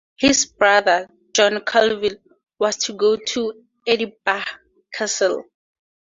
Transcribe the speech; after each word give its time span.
His 0.17 0.47
brother 0.47 1.07
John 1.31 1.61
Colville 1.63 2.17
was 2.57 2.77
to 2.77 2.93
go 2.93 3.17
to 3.17 3.63
Edinburgh 3.85 4.45
Castle. 4.91 5.43